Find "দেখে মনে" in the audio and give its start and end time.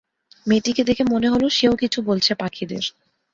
0.83-1.27